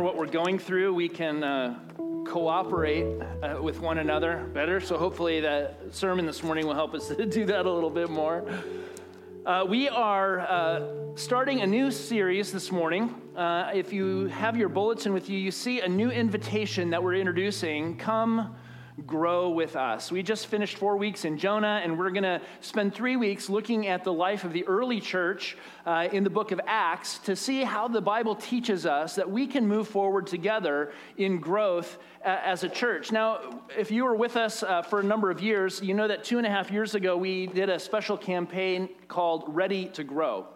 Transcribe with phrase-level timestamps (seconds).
[0.00, 1.78] what we're going through, we can uh,
[2.26, 3.04] cooperate
[3.42, 4.80] uh, with one another better.
[4.80, 8.08] So hopefully that sermon this morning will help us to do that a little bit
[8.08, 8.42] more.
[9.44, 13.14] Uh, we are uh, starting a new series this morning.
[13.36, 17.16] Uh, if you have your bulletin with you, you see a new invitation that we're
[17.16, 17.94] introducing.
[17.98, 18.56] Come
[19.06, 20.12] grow with us.
[20.12, 23.86] We just finished four weeks in Jonah, and we're going to spend three weeks looking
[23.86, 25.56] at the life of the early church
[25.86, 29.46] uh, in the book of Acts to see how the Bible teaches us that we
[29.46, 33.12] can move forward together in growth uh, as a church.
[33.12, 36.22] Now, if you were with us uh, for a number of years, you know that
[36.22, 40.46] two and a half years ago we did a special campaign called Ready to Grow.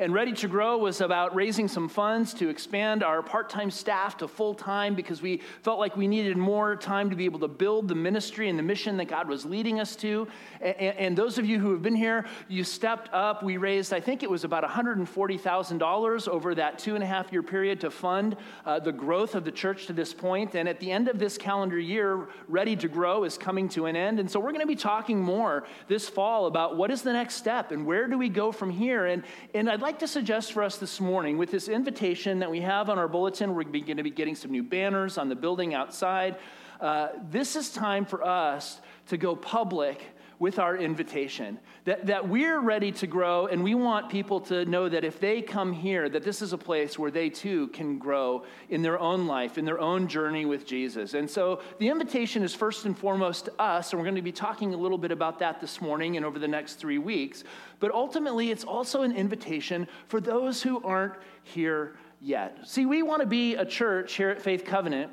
[0.00, 4.16] And Ready to Grow was about raising some funds to expand our part time staff
[4.18, 7.48] to full time because we felt like we needed more time to be able to
[7.48, 10.28] build the ministry and the mission that God was leading us to.
[10.60, 13.42] And, those of you who have been here, you stepped up.
[13.42, 17.42] We raised, I think it was about $140,000 over that two and a half year
[17.42, 20.54] period to fund uh, the growth of the church to this point.
[20.54, 23.96] And at the end of this calendar year, Ready to Grow is coming to an
[23.96, 24.20] end.
[24.20, 27.34] And so we're going to be talking more this fall about what is the next
[27.34, 29.06] step and where do we go from here.
[29.06, 29.24] And,
[29.54, 32.60] and I'd like like to suggest for us this morning, with this invitation that we
[32.60, 35.72] have on our bulletin, we're going to be getting some new banners on the building
[35.72, 36.36] outside.
[36.78, 40.04] Uh, this is time for us to go public
[40.38, 44.88] with our invitation that, that we're ready to grow and we want people to know
[44.88, 48.44] that if they come here that this is a place where they too can grow
[48.68, 51.14] in their own life in their own journey with jesus.
[51.14, 54.32] And so the invitation is first and foremost to us and we're going to be
[54.32, 57.42] talking a little bit about that this morning and over the next three weeks.
[57.80, 62.58] But ultimately it's also an invitation for those who aren't here yet.
[62.64, 65.12] See we want to be a church here at faith covenant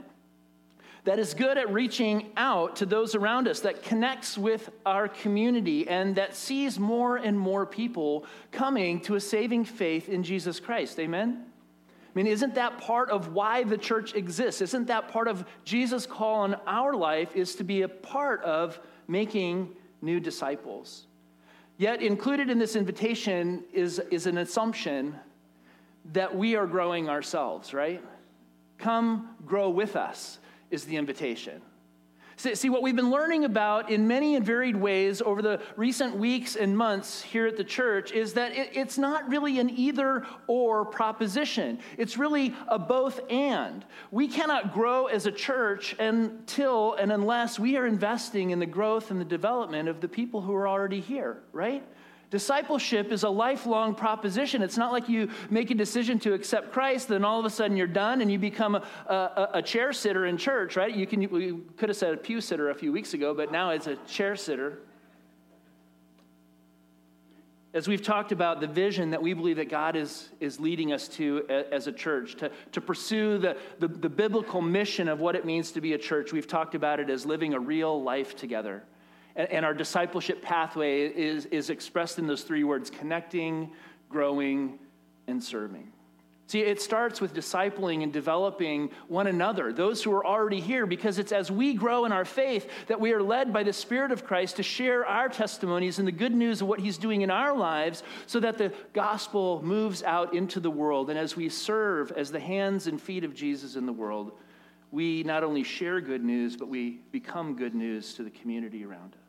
[1.05, 5.87] that is good at reaching out to those around us, that connects with our community,
[5.87, 10.99] and that sees more and more people coming to a saving faith in Jesus Christ.
[10.99, 11.45] Amen?
[11.87, 14.61] I mean, isn't that part of why the church exists?
[14.61, 18.79] Isn't that part of Jesus' call on our life is to be a part of
[19.07, 21.05] making new disciples?
[21.77, 25.15] Yet, included in this invitation is, is an assumption
[26.13, 28.03] that we are growing ourselves, right?
[28.79, 30.39] Come grow with us
[30.75, 31.61] is the invitation.
[32.37, 36.57] See, what we've been learning about in many and varied ways over the recent weeks
[36.57, 41.79] and months here at the church is that it's not really an either or proposition.
[41.97, 43.85] It's really a both and.
[44.11, 49.11] We cannot grow as a church until and unless we are investing in the growth
[49.11, 51.87] and the development of the people who are already here, right?
[52.35, 54.61] Discipleship is a lifelong proposition.
[54.61, 57.77] It's not like you make a decision to accept Christ, then all of a sudden
[57.77, 60.93] you're done and you become a, a, a chair sitter in church, right?
[60.93, 63.69] You, can, we could have said a pew sitter a few weeks ago, but now
[63.69, 64.79] it's a chair sitter.
[67.73, 71.07] As we've talked about the vision that we believe that God is, is leading us
[71.07, 75.45] to as a church, to, to pursue the, the, the biblical mission of what it
[75.45, 78.83] means to be a church, we've talked about it as living a real life together.
[79.35, 83.71] And, and our discipleship pathway is, is expressed in those three words connecting,
[84.09, 84.79] growing,
[85.27, 85.91] and serving.
[86.47, 91.17] See, it starts with discipling and developing one another, those who are already here, because
[91.17, 94.25] it's as we grow in our faith that we are led by the Spirit of
[94.25, 97.55] Christ to share our testimonies and the good news of what He's doing in our
[97.55, 101.09] lives so that the gospel moves out into the world.
[101.09, 104.33] And as we serve as the hands and feet of Jesus in the world,
[104.91, 109.13] we not only share good news, but we become good news to the community around
[109.13, 109.24] us.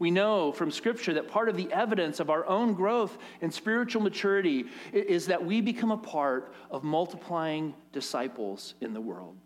[0.00, 4.00] We know from Scripture that part of the evidence of our own growth and spiritual
[4.00, 9.36] maturity is that we become a part of multiplying disciples in the world.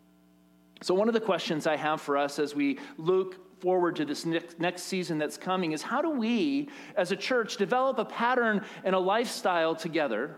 [0.81, 4.25] So, one of the questions I have for us as we look forward to this
[4.25, 8.95] next, season that's coming is how do we, as a church, develop a pattern and
[8.95, 10.37] a lifestyle together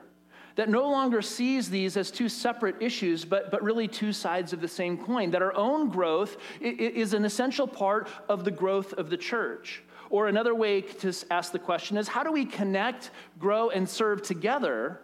[0.54, 4.62] that no longer sees these as two separate issues, but, but really two sides of
[4.62, 5.30] the same coin?
[5.32, 9.82] That our own growth is an essential part of the growth of the church.
[10.10, 14.22] Or another way to ask the question is how do we connect, grow, and serve
[14.22, 15.00] together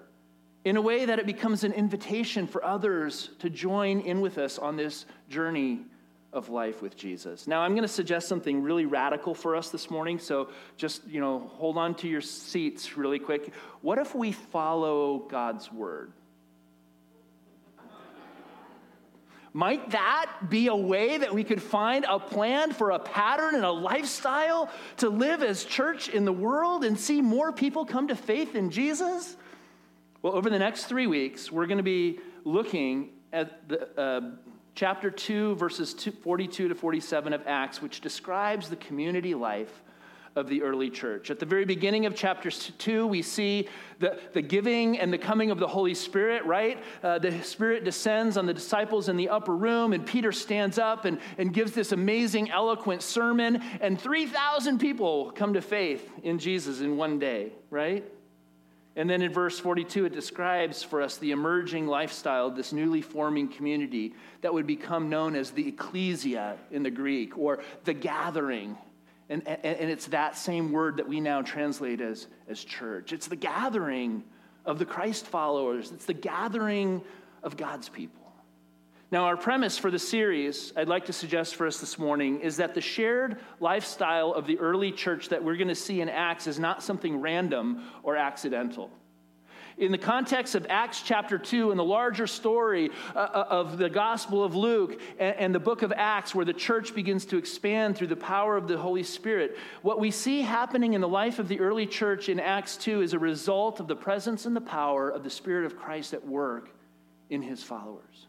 [0.65, 4.59] in a way that it becomes an invitation for others to join in with us
[4.59, 5.81] on this journey
[6.33, 7.47] of life with Jesus.
[7.47, 11.21] Now, I'm going to suggest something really radical for us this morning, so just, you
[11.21, 13.53] know, hold on to your seats really quick.
[13.83, 16.13] What if we follow God's word?
[19.55, 23.65] Might that be a way that we could find a plan for a pattern and
[23.65, 28.17] a lifestyle to live as church in the world and see more people come to
[28.17, 29.37] faith in Jesus?
[30.23, 34.21] Well, over the next three weeks, we're going to be looking at the, uh,
[34.75, 39.83] chapter 2, verses 42 to 47 of Acts, which describes the community life
[40.35, 41.31] of the early church.
[41.31, 43.69] At the very beginning of chapter 2, we see
[43.99, 46.83] the, the giving and the coming of the Holy Spirit, right?
[47.03, 51.05] Uh, the Spirit descends on the disciples in the upper room, and Peter stands up
[51.05, 56.81] and, and gives this amazing, eloquent sermon, and 3,000 people come to faith in Jesus
[56.81, 58.05] in one day, right?
[58.95, 63.01] And then in verse 42, it describes for us the emerging lifestyle of this newly
[63.01, 68.77] forming community that would become known as the ecclesia in the Greek, or the gathering
[69.33, 73.13] and, and, and it's that same word that we now translate as, as church.
[73.13, 74.25] It's the gathering
[74.65, 77.03] of the Christ followers, it's the gathering
[77.43, 78.21] of God's people.
[79.11, 82.57] Now, our premise for the series, I'd like to suggest for us this morning, is
[82.59, 86.47] that the shared lifestyle of the early church that we're going to see in Acts
[86.47, 88.91] is not something random or accidental
[89.79, 93.89] in the context of Acts chapter 2 and the larger story uh, uh, of the
[93.89, 97.97] Gospel of Luke and, and the book of Acts, where the church begins to expand
[97.97, 101.49] through the power of the Holy Spirit, what we see happening in the life of
[101.49, 105.09] the early church in Acts 2 is a result of the presence and the power
[105.09, 106.71] of the Spirit of Christ at work
[107.31, 108.27] in his followers.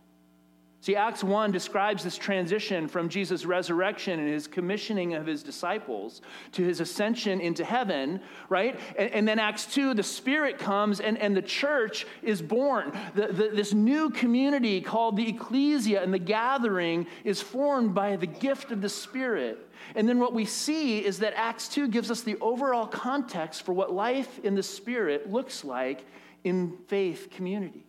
[0.83, 6.21] See, Acts 1 describes this transition from Jesus' resurrection and his commissioning of his disciples
[6.51, 8.19] to his ascension into heaven,
[8.49, 8.77] right?
[8.97, 12.91] And, and then Acts 2, the Spirit comes and, and the church is born.
[13.15, 18.27] The, the, this new community called the ecclesia and the gathering is formed by the
[18.27, 19.65] gift of the Spirit.
[19.95, 23.71] And then what we see is that Acts 2 gives us the overall context for
[23.71, 26.05] what life in the Spirit looks like
[26.43, 27.85] in faith community.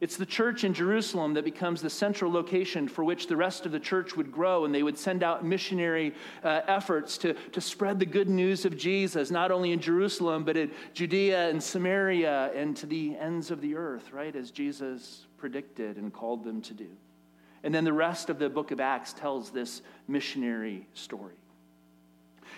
[0.00, 3.72] It's the church in Jerusalem that becomes the central location for which the rest of
[3.72, 6.14] the church would grow, and they would send out missionary
[6.44, 10.56] uh, efforts to, to spread the good news of Jesus, not only in Jerusalem, but
[10.56, 15.96] in Judea and Samaria and to the ends of the earth, right, as Jesus predicted
[15.96, 16.90] and called them to do.
[17.64, 21.34] And then the rest of the book of Acts tells this missionary story.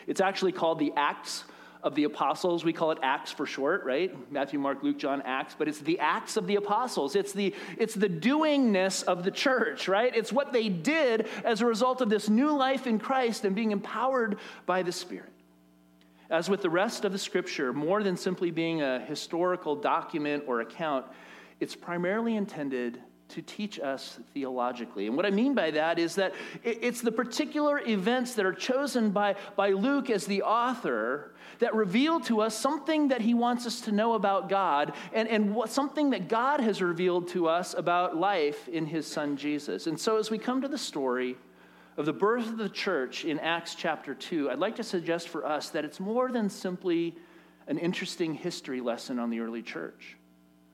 [0.06, 1.44] It's actually called the Acts
[1.82, 2.64] of the apostles.
[2.64, 4.14] We call it Acts for short, right?
[4.30, 7.16] Matthew, Mark, Luke, John, Acts, but it's the acts of the apostles.
[7.16, 10.14] It's the, it's the doingness of the church, right?
[10.14, 13.70] It's what they did as a result of this new life in Christ and being
[13.70, 15.32] empowered by the Spirit.
[16.30, 20.60] As with the rest of the scripture, more than simply being a historical document or
[20.60, 21.06] account,
[21.58, 23.00] it's primarily intended
[23.30, 25.06] to teach us theologically.
[25.06, 29.10] And what I mean by that is that it's the particular events that are chosen
[29.10, 33.82] by, by Luke as the author that reveal to us something that he wants us
[33.82, 38.16] to know about God and, and what, something that God has revealed to us about
[38.16, 39.86] life in his son Jesus.
[39.86, 41.36] And so as we come to the story,
[41.96, 45.44] of the birth of the church in Acts chapter 2, I'd like to suggest for
[45.44, 47.14] us that it's more than simply
[47.66, 50.16] an interesting history lesson on the early church.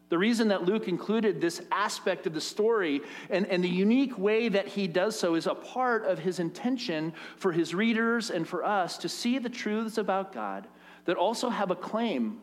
[0.08, 4.48] The reason that Luke included this aspect of the story and, and the unique way
[4.48, 8.64] that he does so is a part of his intention for his readers and for
[8.64, 10.68] us to see the truths about God
[11.06, 12.40] that also have a claim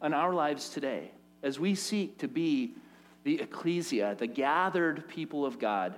[0.00, 1.10] on our lives today
[1.42, 2.74] as we seek to be
[3.24, 5.94] the ecclesia, the gathered people of God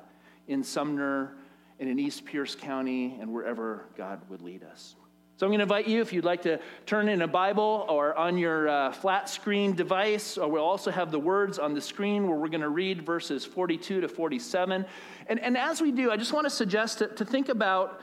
[0.49, 1.37] in Sumner
[1.78, 4.94] and in East Pierce County and wherever God would lead us.
[5.38, 8.16] So I'm going to invite you, if you'd like to turn in a Bible or
[8.16, 12.26] on your uh, flat screen device, or we'll also have the words on the screen
[12.26, 14.86] where we're going to read verses 42 to 47.
[15.26, 18.00] And, and as we do, I just want to suggest to, to think about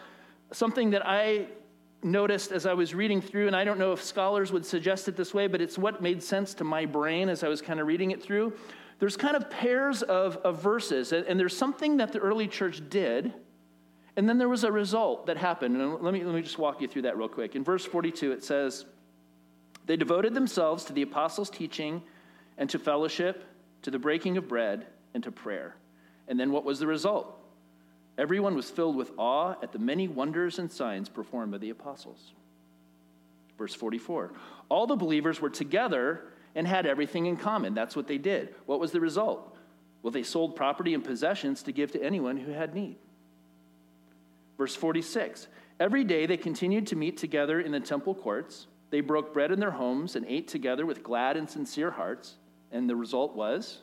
[0.51, 1.47] something that I
[2.03, 5.15] noticed as I was reading through, and I don't know if scholars would suggest it
[5.15, 7.87] this way, but it's what made sense to my brain as I was kind of
[7.87, 8.53] reading it through.
[8.99, 12.87] There's kind of pairs of, of verses, and, and there's something that the early church
[12.89, 13.33] did
[14.15, 15.75] and then there was a result that happened.
[15.75, 17.55] And let me, let me just walk you through that real quick.
[17.55, 18.85] In verse 42, it says,
[19.85, 22.03] They devoted themselves to the apostles' teaching
[22.57, 23.43] and to fellowship,
[23.81, 25.75] to the breaking of bread, and to prayer.
[26.27, 27.39] And then what was the result?
[28.17, 32.33] Everyone was filled with awe at the many wonders and signs performed by the apostles.
[33.57, 34.31] Verse 44
[34.69, 37.73] All the believers were together and had everything in common.
[37.73, 38.53] That's what they did.
[38.67, 39.57] What was the result?
[40.03, 42.97] Well, they sold property and possessions to give to anyone who had need.
[44.57, 45.47] Verse 46
[45.79, 48.67] Every day they continued to meet together in the temple courts.
[48.89, 52.35] They broke bread in their homes and ate together with glad and sincere hearts.
[52.71, 53.79] And the result was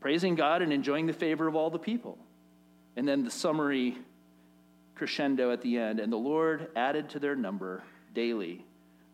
[0.00, 2.18] praising God and enjoying the favor of all the people.
[2.96, 3.98] And then the summary
[4.94, 7.82] crescendo at the end and the Lord added to their number
[8.14, 8.64] daily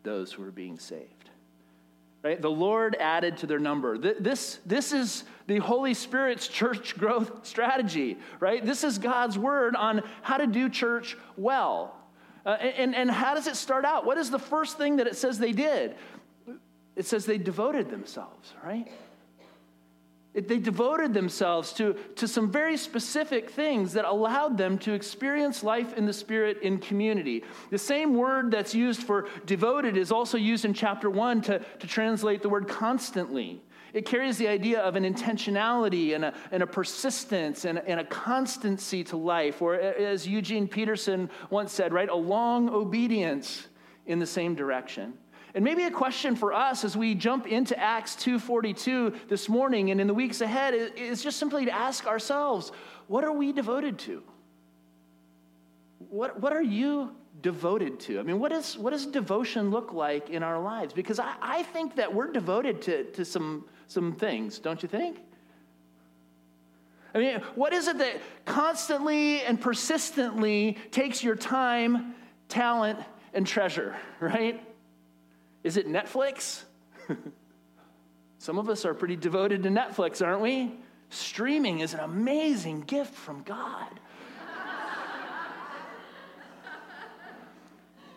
[0.03, 1.22] those who were being saved.
[2.23, 2.41] Right?
[2.41, 3.99] The Lord added to their number.
[3.99, 8.65] This, this is the Holy Spirit's church growth strategy, right?
[8.65, 11.97] This is God's word on how to do church well.
[12.47, 14.05] Uh, and, and how does it start out?
[14.05, 15.97] What is the first thing that it says they did?
[16.95, 18.89] It says they devoted themselves, right?
[20.35, 25.93] They devoted themselves to, to some very specific things that allowed them to experience life
[25.93, 27.45] in the Spirit in community.
[27.71, 31.87] The same word that's used for devoted is also used in chapter 1 to, to
[31.87, 33.63] translate the word constantly.
[33.93, 38.05] It carries the idea of an intentionality and a, and a persistence and, and a
[38.05, 43.69] constancy to life, or as Eugene Peterson once said, right, a long obedience
[44.07, 45.13] in the same direction.
[45.55, 50.01] And maybe a question for us as we jump into Acts 2:42 this morning and
[50.01, 52.73] in the weeks ahead is just simply to ask ourselves,
[53.07, 54.23] what are we devoted to?
[56.09, 58.19] What, what are you devoted to?
[58.19, 60.95] I mean, what, is, what does devotion look like in our lives?
[60.95, 65.19] Because I, I think that we're devoted to, to some, some things, don't you think?
[67.15, 72.15] I mean, what is it that constantly and persistently takes your time,
[72.49, 72.99] talent,
[73.35, 74.63] and treasure, right?
[75.63, 76.63] Is it Netflix?
[78.39, 80.75] Some of us are pretty devoted to Netflix, aren't we?
[81.11, 83.89] Streaming is an amazing gift from God.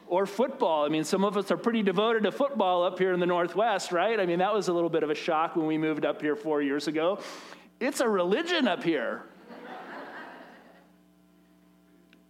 [0.08, 0.86] or football.
[0.86, 3.92] I mean, some of us are pretty devoted to football up here in the Northwest,
[3.92, 4.20] right?
[4.20, 6.36] I mean, that was a little bit of a shock when we moved up here
[6.36, 7.20] four years ago.
[7.80, 9.24] It's a religion up here.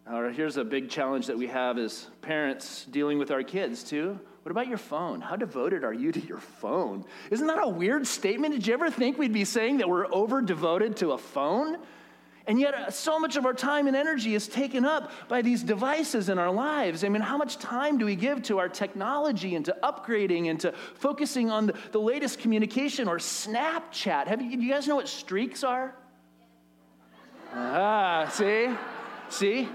[0.07, 4.19] Right, here's a big challenge that we have as parents dealing with our kids, too.
[4.43, 5.21] What about your phone?
[5.21, 7.05] How devoted are you to your phone?
[7.31, 8.53] Isn't that a weird statement?
[8.53, 11.77] Did you ever think we'd be saying that we're over devoted to a phone?
[12.45, 15.63] And yet, uh, so much of our time and energy is taken up by these
[15.63, 17.03] devices in our lives.
[17.03, 20.59] I mean, how much time do we give to our technology and to upgrading and
[20.59, 24.27] to focusing on the, the latest communication or Snapchat?
[24.27, 25.95] Have you, do you guys know what streaks are?
[27.51, 28.69] Ah, see?
[29.29, 29.67] See?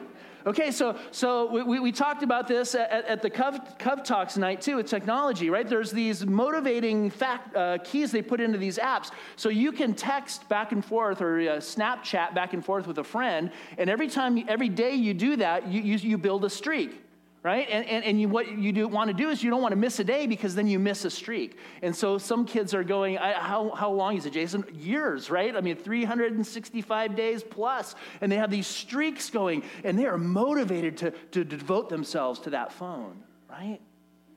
[0.46, 4.60] Okay, so, so we, we talked about this at, at the Cov, Cov Talks night
[4.62, 5.68] too with technology, right?
[5.68, 9.10] There's these motivating fact, uh, keys they put into these apps.
[9.36, 13.04] So you can text back and forth or uh, Snapchat back and forth with a
[13.04, 17.02] friend, and every time, every day you do that, you, you, you build a streak
[17.42, 17.66] right?
[17.70, 19.76] And, and, and you, what you do, want to do is you don't want to
[19.76, 21.56] miss a day because then you miss a streak.
[21.82, 24.64] And so some kids are going, how, how long is it, Jason?
[24.74, 25.56] Years, right?
[25.56, 27.94] I mean, 365 days plus.
[28.20, 32.50] And they have these streaks going, and they are motivated to, to devote themselves to
[32.50, 33.80] that phone, right?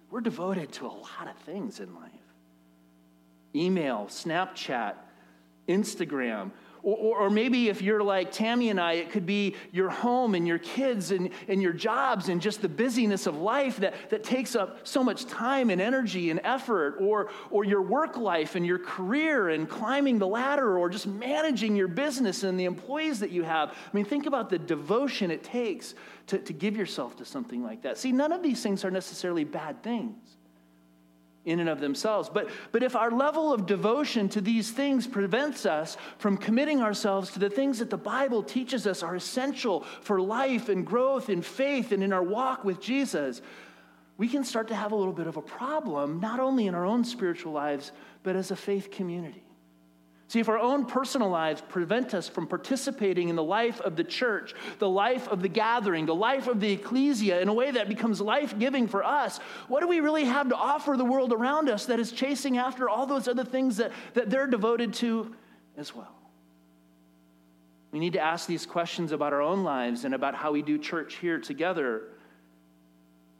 [0.09, 2.11] We're devoted to a lot of things in life
[3.55, 4.95] email, Snapchat,
[5.67, 6.51] Instagram.
[6.83, 10.45] Or, or, maybe if you're like Tammy and I, it could be your home and
[10.45, 14.53] your kids and, and your jobs and just the busyness of life that, that takes
[14.53, 16.97] up so much time and energy and effort.
[16.99, 21.77] Or, or your work life and your career and climbing the ladder or just managing
[21.77, 23.69] your business and the employees that you have.
[23.69, 25.95] I mean, think about the devotion it takes
[26.27, 27.97] to, to give yourself to something like that.
[27.97, 30.32] See, none of these things are necessarily bad things
[31.45, 32.29] in and of themselves.
[32.29, 37.31] But, but if our level of devotion to these things prevents us from committing ourselves
[37.31, 41.41] to the things that the Bible teaches us are essential for life and growth in
[41.41, 43.41] faith and in our walk with Jesus,
[44.17, 46.85] we can start to have a little bit of a problem, not only in our
[46.85, 49.42] own spiritual lives, but as a faith community.
[50.33, 54.03] See, if our own personal lives prevent us from participating in the life of the
[54.03, 57.87] church, the life of the gathering, the life of the ecclesia in a way that
[57.87, 59.37] becomes life giving for us,
[59.67, 62.89] what do we really have to offer the world around us that is chasing after
[62.89, 65.35] all those other things that, that they're devoted to
[65.77, 66.15] as well?
[67.91, 70.79] We need to ask these questions about our own lives and about how we do
[70.79, 72.05] church here together.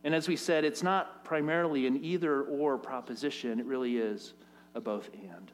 [0.04, 4.36] And as we said, it's not primarily an either or proposition, it really is
[4.76, 5.52] a both and.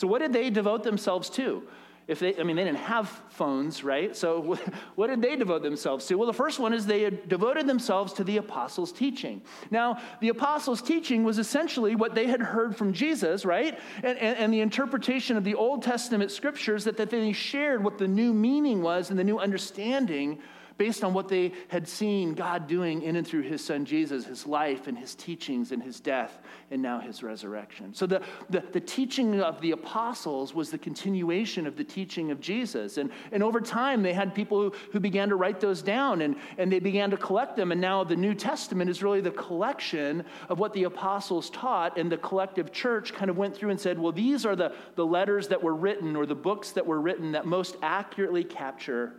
[0.00, 1.62] So, what did they devote themselves to?
[2.08, 4.16] If they, I mean, they didn't have phones, right?
[4.16, 4.56] So,
[4.94, 6.14] what did they devote themselves to?
[6.14, 9.42] Well, the first one is they had devoted themselves to the apostles' teaching.
[9.70, 13.78] Now, the apostles' teaching was essentially what they had heard from Jesus, right?
[14.02, 17.98] And, and, and the interpretation of the Old Testament scriptures that, that they shared what
[17.98, 20.40] the new meaning was and the new understanding
[20.80, 24.46] based on what they had seen God doing in and through his son Jesus, his
[24.46, 26.38] life and his teachings and his death
[26.70, 27.92] and now his resurrection.
[27.92, 32.40] So the, the, the, teaching of the apostles was the continuation of the teaching of
[32.40, 32.96] Jesus.
[32.96, 36.34] And, and over time, they had people who, who began to write those down and,
[36.56, 37.72] and they began to collect them.
[37.72, 41.98] And now the New Testament is really the collection of what the apostles taught.
[41.98, 45.04] And the collective church kind of went through and said, well, these are the, the
[45.04, 49.12] letters that were written or the books that were written that most accurately capture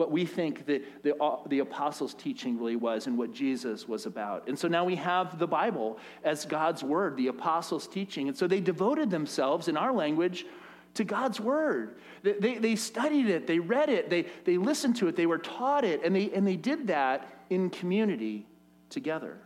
[0.00, 4.06] what we think the, the, uh, the apostles' teaching really was and what Jesus was
[4.06, 4.48] about.
[4.48, 8.26] And so now we have the Bible as God's word, the apostles' teaching.
[8.26, 10.46] And so they devoted themselves, in our language,
[10.94, 11.98] to God's word.
[12.22, 15.38] They, they, they, studied it, they read it, they, they listened to it, they were
[15.38, 18.46] taught it, and they, and they did that in community
[18.88, 19.36] together.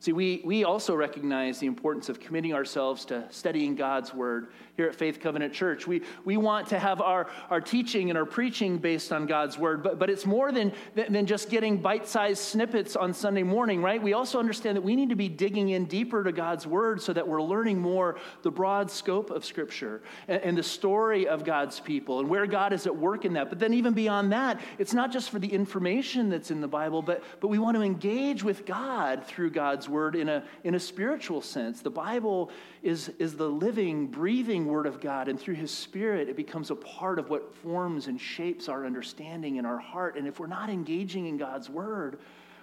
[0.00, 4.86] See, we, we also recognize the importance of committing ourselves to studying God's word here
[4.86, 5.86] at Faith Covenant Church.
[5.86, 9.82] We, we want to have our, our teaching and our preaching based on God's word,
[9.82, 14.02] but, but it's more than, than just getting bite sized snippets on Sunday morning, right?
[14.02, 17.12] We also understand that we need to be digging in deeper to God's word so
[17.12, 21.78] that we're learning more the broad scope of Scripture and, and the story of God's
[21.78, 23.50] people and where God is at work in that.
[23.50, 27.02] But then, even beyond that, it's not just for the information that's in the Bible,
[27.02, 30.80] but, but we want to engage with God through God's word in a, in a
[30.80, 31.82] spiritual sense.
[31.82, 32.50] The Bible
[32.82, 36.76] is, is the living, breathing word of God, and through his spirit, it becomes a
[36.76, 40.16] part of what forms and shapes our understanding in our heart.
[40.16, 42.18] And if we're not engaging in God's word,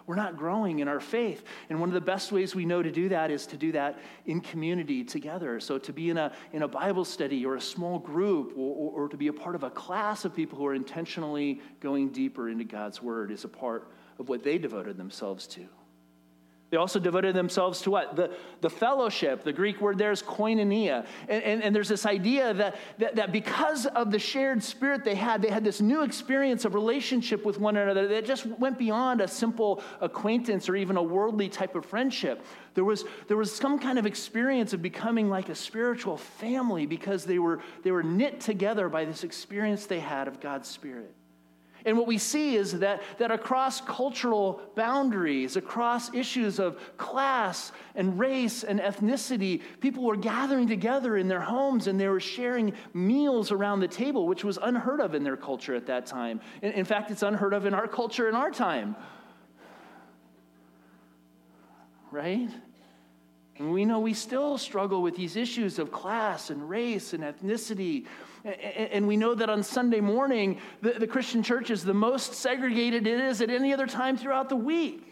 [0.07, 1.43] we're not growing in our faith.
[1.69, 4.00] And one of the best ways we know to do that is to do that
[4.25, 5.60] in community together.
[5.60, 9.03] So to be in a, in a Bible study or a small group or, or,
[9.03, 12.48] or to be a part of a class of people who are intentionally going deeper
[12.50, 15.67] into God's word is a part of what they devoted themselves to.
[16.69, 18.17] They also devoted themselves to what?
[18.17, 19.43] The, the fellowship.
[19.43, 21.05] The Greek word there is koinonia.
[21.29, 25.15] And, and, and there's this idea that, that, that, because of the shared spirit they
[25.15, 29.21] had, they had this new experience of relationship with one another that just went beyond
[29.21, 32.43] a simple acquaintance or even a worldly type of friendship.
[32.74, 37.24] There was, there was some kind of experience of becoming like a spiritual family because
[37.24, 41.15] they were, they were knit together by this experience they had of God's Spirit.
[41.88, 48.20] And what we see is that, that across cultural boundaries, across issues of class and
[48.20, 53.53] race and ethnicity, people were gathering together in their homes and they were sharing meals
[53.53, 56.41] around the table, which was unheard of in their culture at that time.
[56.62, 58.94] In, in fact, it's unheard of in our culture in our time.
[62.12, 62.50] Right?
[63.60, 68.06] And we know we still struggle with these issues of class and race and ethnicity.
[68.44, 73.08] And we know that on Sunday morning, the, the Christian church is the most segregated
[73.08, 75.04] it is at any other time throughout the week.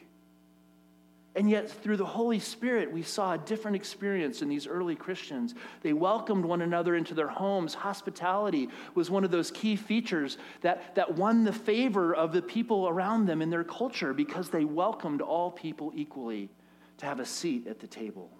[1.37, 5.53] And yet, through the Holy Spirit, we saw a different experience in these early Christians.
[5.81, 7.73] They welcomed one another into their homes.
[7.73, 12.87] Hospitality was one of those key features that, that won the favor of the people
[12.87, 16.49] around them in their culture because they welcomed all people equally
[16.97, 18.31] to have a seat at the table.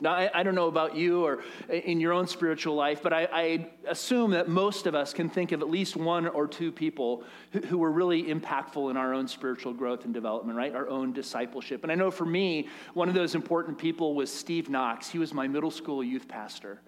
[0.00, 3.28] Now, I, I, don't know about you or in your own spiritual life, but I,
[3.32, 7.24] I, assume that most of us can think of at least one or two people
[7.52, 10.74] who, who, were really impactful in our own spiritual growth and development, right?
[10.74, 11.82] Our own discipleship.
[11.82, 15.08] And I know for me, one of those important people was Steve Knox.
[15.08, 16.82] He was my middle school youth pastor.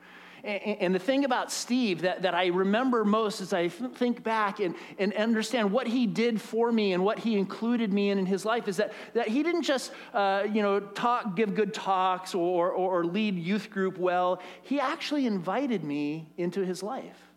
[0.45, 4.75] And the thing about Steve that, that I remember most as I think back and,
[4.99, 8.45] and understand what he did for me and what he included me in in his
[8.45, 12.71] life is that, that he didn't just, uh, you know, talk, give good talks or,
[12.71, 14.43] or, or lead youth group well.
[14.63, 17.28] He actually invited me into his life.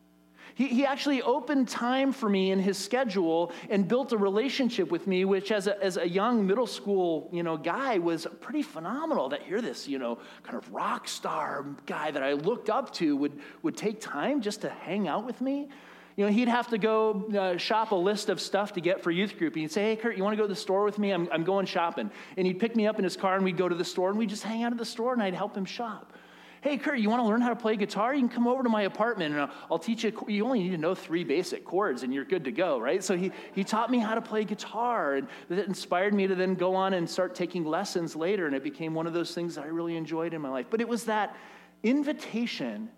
[0.56, 5.08] He, he actually opened time for me in his schedule and built a relationship with
[5.08, 9.30] me, which as a, as a young middle school, you know, guy was pretty phenomenal
[9.30, 13.16] that here this, you know, kind of rock star guy that I looked up to
[13.16, 15.70] would, would take time just to hang out with me.
[16.18, 19.12] You know, he'd have to go uh, shop a list of stuff to get for
[19.12, 19.54] youth group.
[19.54, 21.12] And he'd say, Hey, Kurt, you want to go to the store with me?
[21.12, 22.12] I'm, I'm going shopping.
[22.38, 24.20] And he'd pick me up in his car and we'd go to the store and
[24.20, 26.14] we'd just hang out at the store and I'd help him shop.
[26.62, 28.14] Hey, Kurt, you want to learn how to play guitar?
[28.14, 30.14] You can come over to my apartment and I'll, teach you.
[30.28, 33.04] You only need to know three basic chords and you're good to go, right?
[33.04, 36.54] So he, he taught me how to play guitar and that inspired me to then
[36.54, 38.46] go on and start taking lessons later.
[38.46, 40.68] And it became one of those things that I really enjoyed in my life.
[40.70, 41.36] But it was that
[41.82, 42.92] invitation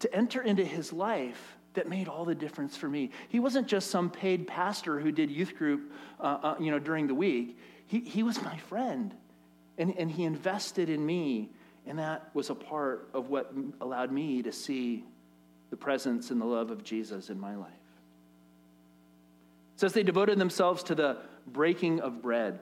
[0.00, 3.12] to enter into his life that made all the difference for me.
[3.28, 7.06] He wasn't just some paid pastor who did youth group, uh, uh, you know, during
[7.06, 7.56] the week.
[7.86, 9.14] He, he was my friend,
[9.78, 11.52] and, and he invested in me
[11.86, 15.04] and that was a part of what allowed me to see
[15.70, 17.70] the presence and the love of Jesus in my life.
[19.74, 22.58] It says they devoted themselves to the breaking of bread.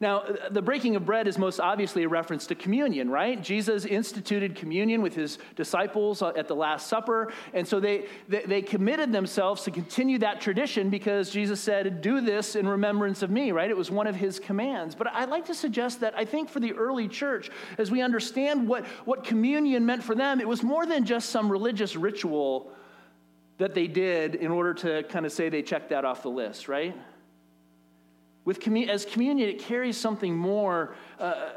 [0.00, 3.40] Now, the breaking of bread is most obviously a reference to communion, right?
[3.40, 7.30] Jesus instituted communion with his disciples uh, at the Last Supper.
[7.52, 12.22] And so they, they, they, committed themselves to continue that tradition because Jesus said, Do
[12.22, 13.68] this in remembrance of me, right?
[13.68, 14.94] It was one of his commands.
[14.94, 18.66] But I'd like to suggest that I think for the early church, as we understand
[18.66, 22.72] what, what communion meant for them, it was more than just some religious ritual
[23.58, 26.68] that they did in order to kind of say they checked that off the list,
[26.68, 26.96] right?
[28.50, 30.96] With as communion, it carries something more.
[31.20, 31.50] Uh,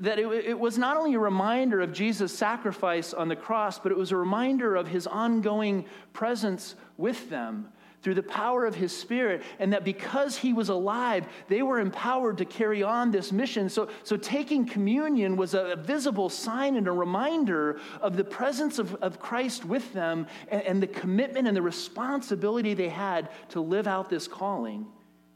[0.00, 3.92] that it, it was not only a reminder of Jesus' sacrifice on the cross, but
[3.92, 7.68] it was a reminder of his ongoing presence with them
[8.00, 12.38] through the power of his spirit, and that because he was alive, they were empowered
[12.38, 13.68] to carry on this mission.
[13.68, 18.94] So, so taking communion was a, visible sign and a reminder of the presence of,
[19.02, 23.86] of Christ with them and, and the commitment and the responsibility they had to live
[23.86, 24.86] out this calling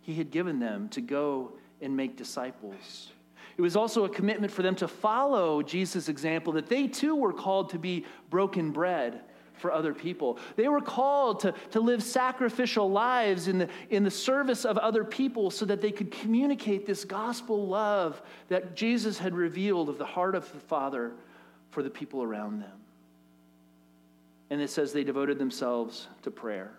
[0.05, 3.11] he had given them to go and make disciples.
[3.57, 7.33] It was also a commitment for them to follow Jesus' example that they too were
[7.33, 9.23] called to be broken bread
[9.55, 10.39] for other people.
[10.57, 15.05] They were called to, to live sacrificial lives in the, in the service of other
[15.05, 20.05] people so that they could communicate this gospel love that Jesus had revealed of the
[20.05, 21.13] heart of the Father
[21.71, 22.79] for the people around them.
[24.51, 26.73] And it says they devoted themselves to prayer.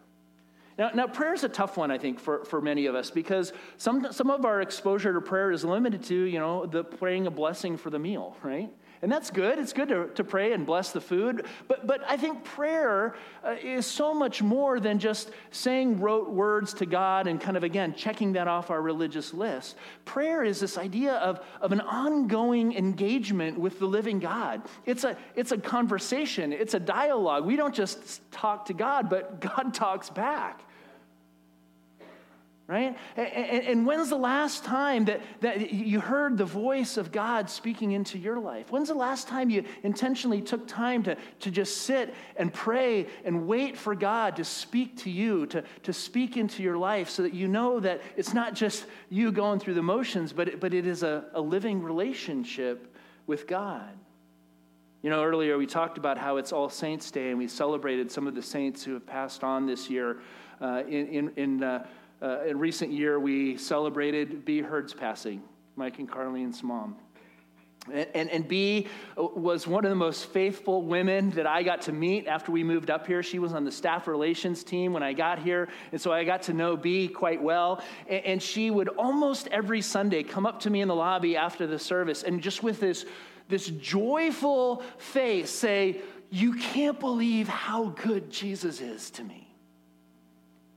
[0.77, 3.53] Now, now prayer is a tough one, I think, for, for many of us because
[3.77, 7.31] some, some of our exposure to prayer is limited to, you know, the praying a
[7.31, 8.69] blessing for the meal, right?
[9.01, 9.59] And that's good.
[9.59, 11.45] It's good to, to pray and bless the food.
[11.67, 16.73] But, but I think prayer uh, is so much more than just saying rote words
[16.75, 19.75] to God and kind of, again, checking that off our religious list.
[20.05, 24.63] Prayer is this idea of, of an ongoing engagement with the living God.
[24.85, 27.45] It's a, it's a conversation, it's a dialogue.
[27.45, 30.64] We don't just talk to God, but God talks back
[32.67, 32.97] right?
[33.15, 38.17] And, when's the last time that, that you heard the voice of God speaking into
[38.17, 38.71] your life?
[38.71, 43.45] When's the last time you intentionally took time to, to just sit and pray and
[43.45, 47.35] wait for God to speak to you, to, to speak into your life so that
[47.35, 50.87] you know that it's not just you going through the motions, but it, but it
[50.87, 52.95] is a, a living relationship
[53.27, 53.93] with God?
[55.03, 58.25] You know, earlier we talked about how it's All Saints' Day, and we celebrated some
[58.25, 60.17] of the saints who have passed on this year
[60.59, 61.85] uh, in, in, in uh,
[62.21, 64.61] uh, in recent year, we celebrated B.
[64.61, 65.43] Heard's passing,
[65.75, 66.95] Mike and Carlene's mom.
[67.91, 71.91] And, and, and, B was one of the most faithful women that I got to
[71.91, 73.21] meet after we moved up here.
[73.21, 75.67] She was on the staff relations team when I got here.
[75.91, 77.83] And so I got to know B quite well.
[78.07, 81.67] And, and she would almost every Sunday come up to me in the lobby after
[81.67, 83.05] the service and just with this,
[83.49, 86.01] this joyful face say,
[86.31, 89.44] You can't believe how good Jesus is to me.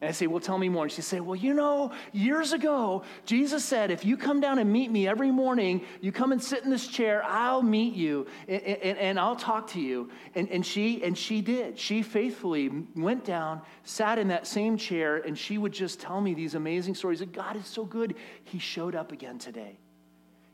[0.00, 0.84] And I say, Well, tell me more.
[0.84, 4.72] And she said, Well, you know, years ago, Jesus said, If you come down and
[4.72, 8.62] meet me every morning, you come and sit in this chair, I'll meet you and,
[8.62, 10.11] and, and I'll talk to you.
[10.37, 11.78] And, and, she, and she did.
[11.78, 16.32] She faithfully went down, sat in that same chair, and she would just tell me
[16.32, 18.14] these amazing stories that God is so good.
[18.44, 19.78] He showed up again today.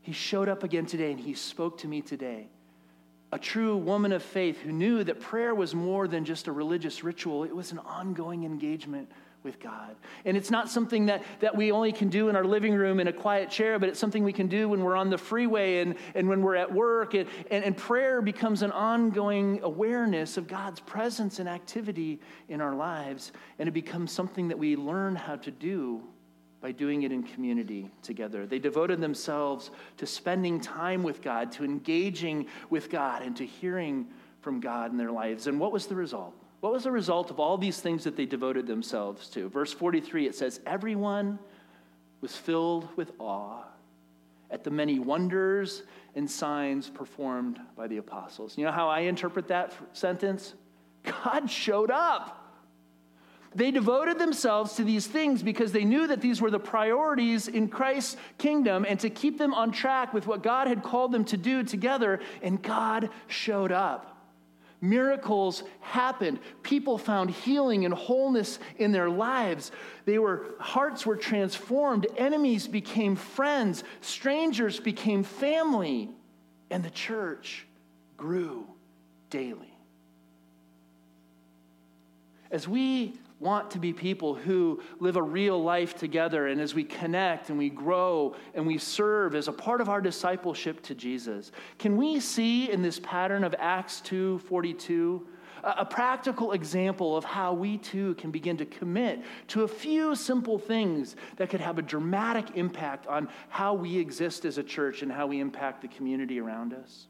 [0.01, 2.49] He showed up again today, and He spoke to me today
[3.31, 7.03] a true woman of faith who knew that prayer was more than just a religious
[7.03, 9.09] ritual, it was an ongoing engagement
[9.45, 9.95] with God.
[10.25, 13.07] And it's not something that, that we only can do in our living room in
[13.07, 15.95] a quiet chair, but it's something we can do when we're on the freeway and,
[16.15, 17.13] and when we're at work.
[17.13, 22.75] And, and, and prayer becomes an ongoing awareness of God's presence and activity in our
[22.75, 23.31] lives.
[23.59, 26.01] And it becomes something that we learn how to do
[26.59, 28.47] by doing it in community together.
[28.47, 34.07] They devoted themselves to spending time with God, to engaging with God, and to hearing
[34.41, 35.45] from God in their lives.
[35.45, 36.33] And what was the result?
[36.65, 39.49] What was the result of all these things that they devoted themselves to?
[39.49, 41.37] Verse 43, it says, Everyone
[42.21, 43.61] was filled with awe
[44.49, 45.83] at the many wonders
[46.15, 48.57] and signs performed by the apostles.
[48.57, 50.55] You know how I interpret that sentence?
[51.03, 52.51] God showed up.
[53.53, 57.67] They devoted themselves to these things because they knew that these were the priorities in
[57.67, 61.37] Christ's kingdom and to keep them on track with what God had called them to
[61.37, 64.14] do together, and God showed up.
[64.89, 66.39] Miracles happened.
[66.63, 69.71] People found healing and wholeness in their lives.
[70.05, 72.07] They were, hearts were transformed.
[72.17, 73.83] Enemies became friends.
[74.01, 76.09] Strangers became family.
[76.69, 77.67] And the church
[78.17, 78.67] grew
[79.29, 79.77] daily.
[82.51, 83.13] As we
[83.45, 86.47] want to be people who live a real life together.
[86.47, 90.01] And as we connect and we grow and we serve as a part of our
[90.01, 95.27] discipleship to Jesus, can we see in this pattern of Acts 2 42?
[95.65, 100.59] a practical example of how we too can begin to commit to a few simple
[100.59, 105.11] things that could have a dramatic impact on how we exist as a church and
[105.11, 107.07] how we impact the community around us.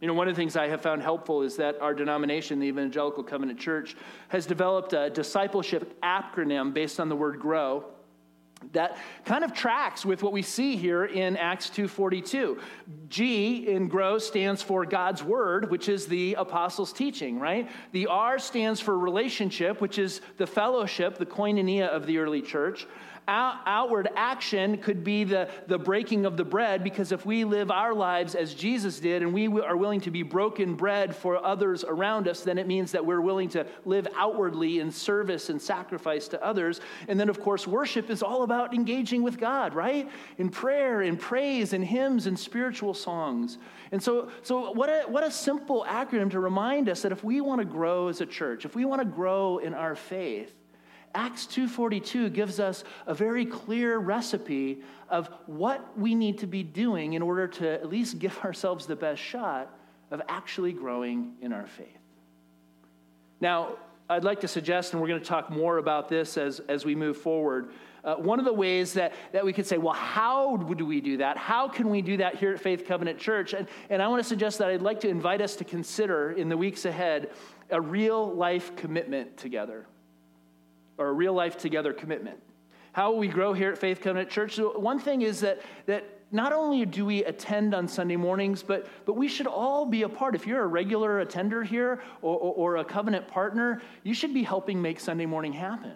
[0.00, 2.66] You know, one of the things I have found helpful is that our denomination, the
[2.66, 3.96] Evangelical Covenant Church,
[4.28, 7.84] has developed a discipleship acronym based on the word grow
[8.72, 12.60] that kind of tracks with what we see here in Acts 2:42.
[13.08, 17.70] G in grow stands for God's word, which is the apostles' teaching, right?
[17.92, 22.86] The R stands for relationship, which is the fellowship, the koinonia of the early church
[23.28, 27.94] outward action could be the, the breaking of the bread, because if we live our
[27.94, 32.26] lives as Jesus did and we are willing to be broken bread for others around
[32.26, 36.42] us, then it means that we're willing to live outwardly in service and sacrifice to
[36.42, 36.80] others.
[37.06, 40.10] And then, of course, worship is all about engaging with God, right?
[40.38, 43.58] In prayer, in praise, in hymns, and spiritual songs.
[43.92, 47.40] And so, so what, a, what a simple acronym to remind us that if we
[47.40, 50.54] want to grow as a church, if we want to grow in our faith,
[51.14, 57.14] Acts 2:42 gives us a very clear recipe of what we need to be doing
[57.14, 59.74] in order to at least give ourselves the best shot
[60.10, 61.98] of actually growing in our faith.
[63.40, 63.76] Now,
[64.10, 66.94] I'd like to suggest, and we're going to talk more about this as, as we
[66.94, 67.72] move forward.
[68.02, 71.18] Uh, one of the ways that, that we could say, well, how do we do
[71.18, 71.36] that?
[71.36, 73.52] How can we do that here at Faith Covenant Church?
[73.52, 76.48] And, and I want to suggest that I'd like to invite us to consider in
[76.48, 77.30] the weeks ahead
[77.70, 79.86] a real life commitment together,
[80.98, 82.38] or a real life together commitment.
[82.92, 84.56] How we grow here at Faith Covenant Church?
[84.56, 88.86] So one thing is that, that not only do we attend on Sunday mornings, but,
[89.04, 90.34] but we should all be a part.
[90.34, 94.42] If you're a regular attender here or, or, or, a covenant partner, you should be
[94.42, 95.94] helping make Sunday morning happen.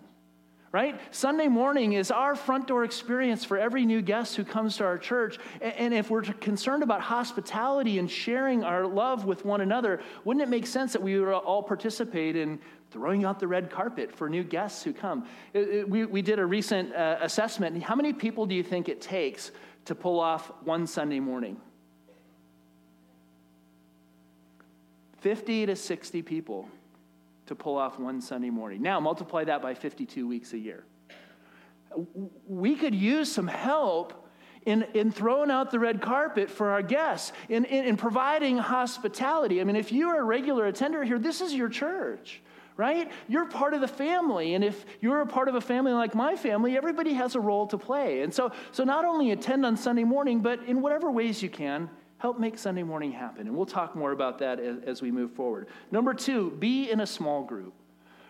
[0.72, 0.98] Right?
[1.14, 4.96] Sunday morning is our front door experience for every new guest who comes to our
[4.96, 5.38] church.
[5.60, 10.48] And, if we're concerned about hospitality and sharing our love with one another, wouldn't it
[10.48, 12.58] make sense that we would all participate in
[12.90, 15.26] throwing out the red carpet for new guests who come?
[15.52, 17.82] We, we did a recent uh, assessment.
[17.82, 19.50] How many people do you think it takes
[19.84, 21.60] to pull off one Sunday morning?
[25.20, 26.66] 50 to 60 people
[27.52, 28.82] to pull off one Sunday morning.
[28.82, 30.84] Now, multiply that by 52 weeks a year.
[32.46, 34.26] We could use some help
[34.64, 39.60] in, in throwing out the red carpet for our guests, in, in, in providing hospitality.
[39.60, 42.42] I mean, if you're a regular attender here, this is your church
[42.78, 43.12] right?
[43.28, 44.54] You're part of the family.
[44.54, 47.66] And if you're a part of a family like my family, everybody has a role
[47.66, 48.22] to play.
[48.22, 51.90] And so, so not only attend on Sunday morning, but in whatever ways you can,
[52.22, 53.48] help make Sunday morning happen.
[53.48, 55.66] And we'll talk more about that as, as we move forward.
[55.90, 57.74] Number two, be in a small group.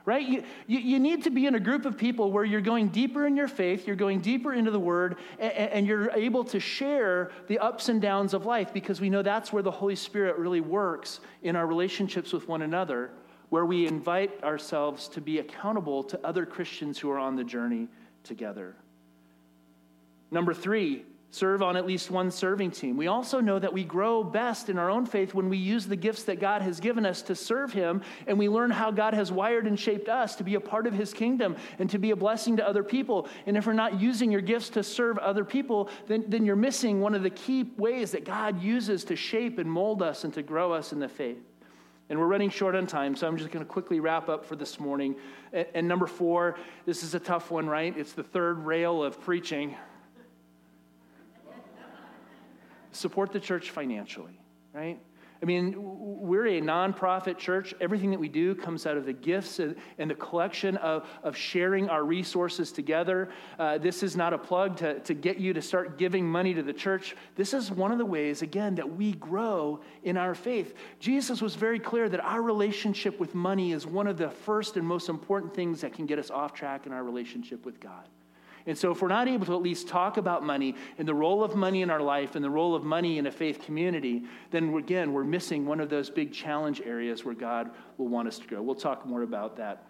[0.06, 0.26] Right?
[0.26, 3.26] You, you, you, need to be in a group of people where you're going deeper
[3.26, 7.32] in your faith, you're going deeper into the Word, and, and you're able to share
[7.48, 10.62] the ups and downs of life because we know that's where the Holy Spirit really
[10.62, 13.10] works in our relationships with one another
[13.50, 17.88] where we invite ourselves to be accountable to other Christians who are on the journey
[18.24, 18.74] together.
[20.30, 22.94] Number three, serve on at least one serving team.
[22.94, 25.96] We also know that we grow best in our own faith when we use the
[25.96, 29.32] gifts that God has given us to serve Him and we learn how God has
[29.32, 32.16] wired and shaped us to be a part of His kingdom and to be a
[32.16, 33.28] blessing to other people.
[33.46, 37.00] And if we're not using your gifts to serve other people, then, then you're missing
[37.00, 40.42] one of the key ways that God uses to shape and mold us and to
[40.42, 41.38] grow us in the faith.
[42.10, 44.54] And we're running short on time, so I'm just going to quickly wrap up for
[44.54, 45.16] this morning.
[45.54, 47.96] And, and, number four, this is a tough one, right?
[47.96, 49.76] It's the third rail of preaching.
[52.92, 54.38] Support the church financially,
[54.72, 55.00] right?
[55.42, 57.74] I mean, we're a nonprofit church.
[57.80, 61.88] Everything that we do comes out of the gifts and, the collection of, of sharing
[61.88, 63.28] our resources together.
[63.58, 66.62] Uh, this is not a plug to, to get you to start giving money to
[66.62, 67.16] the church.
[67.34, 70.74] This is one of the ways, again, that we grow in our faith.
[71.00, 74.86] Jesus was very clear that our relationship with money is one of the first and
[74.86, 78.08] most important things that can get us off track in our relationship with God.
[78.66, 81.42] And so, if we're not able to at least talk about money and the role
[81.42, 84.74] of money in our life and the role of money in a faith community, then
[84.74, 88.46] again, we're missing one of those big challenge areas where God will want us to
[88.46, 88.62] grow.
[88.62, 89.84] We'll talk more about that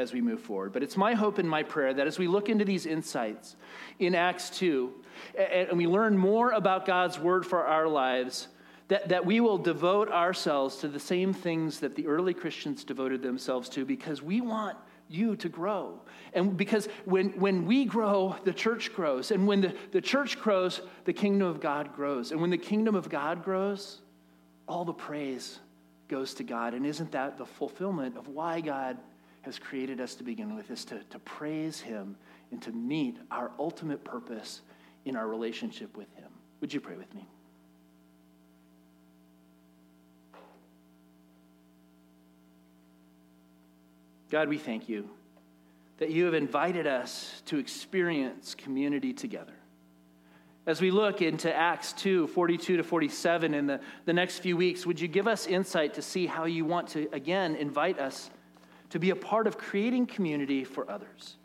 [0.00, 0.72] as we move forward.
[0.72, 3.56] But it's my hope and my prayer that as we look into these insights
[3.98, 4.92] in Acts 2
[5.36, 8.48] and we learn more about God's word for our lives,
[8.88, 13.22] that, that we will devote ourselves to the same things that the early Christians devoted
[13.22, 14.76] themselves to because we want
[15.10, 16.00] you to grow.
[16.32, 19.30] And because when, when we grow, the church grows.
[19.30, 22.32] And when the, the church grows, the kingdom of God grows.
[22.32, 24.00] And when the kingdom of God grows,
[24.68, 25.58] all the praise
[26.08, 26.74] goes to God.
[26.74, 28.98] And isn't that the fulfillment of why God
[29.42, 32.16] has created us to begin with, is to, to praise Him
[32.50, 34.60] and to meet our ultimate purpose
[35.04, 36.30] in our relationship with Him?
[36.60, 37.26] Would you pray with me?
[44.30, 45.10] God, we thank you
[45.98, 49.52] that you have invited us to experience community together.
[50.66, 54.86] As we look into Acts 2 42 to 47 in the, the next few weeks,
[54.86, 58.30] would you give us insight to see how you want to, again, invite us
[58.90, 61.36] to be a part of creating community for others?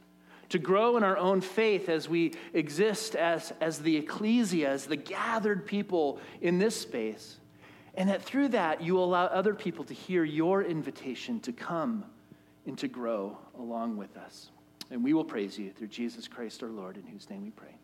[0.50, 4.96] To grow in our own faith as we exist as, as the ecclesia, as the
[4.96, 7.38] gathered people in this space.
[7.96, 12.06] And that through that, you allow other people to hear your invitation to come
[12.66, 14.50] and to grow along with us.
[14.92, 17.76] And we will praise you through Jesus Christ our Lord, in whose name we pray.